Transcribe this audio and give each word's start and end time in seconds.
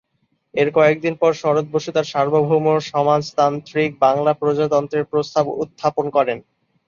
এর 0.53 0.69
কয়েকদিন 0.77 1.13
পর 1.21 1.31
শরৎ 1.41 1.65
বসু 1.73 1.89
তাঁর 1.91 2.11
সার্বভৌম 2.11 2.65
সমাজতান্ত্রিক 2.91 3.89
বাংলা 4.05 4.31
প্রজাতন্ত্রের 4.41 5.09
প্রস্তাব 5.11 5.45
উত্থাপন 5.63 6.05
করেন। 6.15 6.37